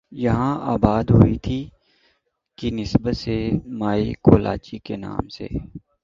یہاں 0.15 0.53
آباد 0.73 1.03
ہوئی 1.09 1.37
تھی 1.37 1.59
کی 2.57 2.69
نسبت 2.71 3.15
سے 3.17 3.35
مائی 3.79 4.13
کولاچی 4.21 4.77
کے 4.79 4.95
نام 4.97 5.27
سے 5.27 5.47